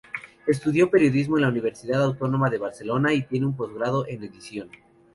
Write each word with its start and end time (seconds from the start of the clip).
Estudió 0.47 0.89
Periodismo 0.89 1.35
en 1.37 1.43
la 1.45 1.49
Universitat 1.53 1.97
Autònoma 2.07 2.49
de 2.55 2.63
Barcelona 2.67 3.13
y 3.13 3.21
tiene 3.21 3.45
un 3.45 3.55
posgrado 3.55 4.07
en 4.07 4.23
Edición. 4.23 4.67